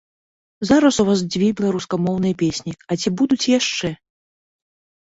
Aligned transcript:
Зараз 0.69 0.95
у 1.03 1.05
вас 1.09 1.19
дзве 1.35 1.49
беларускамоўныя 1.59 2.35
песні, 2.41 2.71
а 2.89 3.01
ці 3.05 3.09
будуць 3.21 3.43
яшчэ? 3.59 3.95